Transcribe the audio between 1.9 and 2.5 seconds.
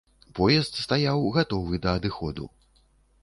адыходу.